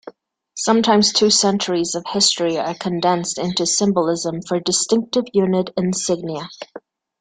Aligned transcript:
Sometimes 0.57 1.13
two 1.13 1.29
centuries 1.29 1.93
of 1.93 2.03
history 2.07 2.57
are 2.57 2.73
condensed 2.73 3.37
into 3.37 3.67
symbolism 3.67 4.41
for 4.41 4.59
distinctive 4.59 5.25
unit 5.31 5.69
insignia. 5.77 6.49